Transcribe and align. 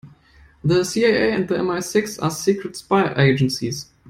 The 0.63 0.83
CIA 0.83 1.31
and 1.33 1.47
MI-Six 1.47 2.17
are 2.17 2.31
secret 2.31 2.75
spy 2.75 3.13
agencies. 3.23 3.85